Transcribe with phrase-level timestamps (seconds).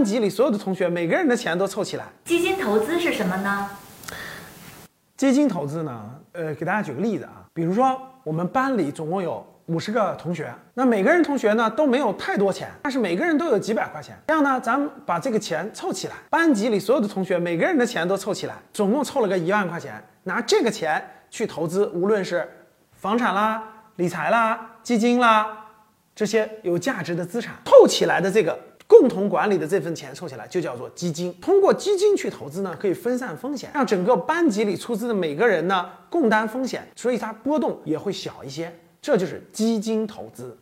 [0.00, 2.06] 班级里所有的同学每个人的钱都凑起来。
[2.24, 3.68] 基金投资是什么呢？
[5.14, 6.10] 基金投资呢？
[6.32, 14.16] 呃，给大家举个例子啊，比如说我们班里总共有五十个同学，那每个人同学呢都没有太多钱，但是每个人都有几百块钱。
[14.28, 22.48] 这样呢，咱们把这个钱凑起来，班级里所有的同学每个人的钱都凑起来，总共凑了个一万块钱，拿这个钱去投资，无论是
[22.94, 23.62] 房产啦、
[23.96, 25.46] 理财啦、基金啦
[26.14, 28.58] 这些有价值的资产，凑起来的这个。
[28.90, 31.32] 共同管理的这份钱凑起来就叫做基金。
[31.40, 38.74] 通过基金去投资呢，可以分散风险，让整个班级里出资的每个人呢共担风险，所以它波动也会小一些。
[39.00, 40.58] 这就是基金投资。